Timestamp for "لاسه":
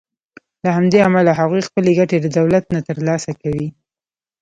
3.07-3.31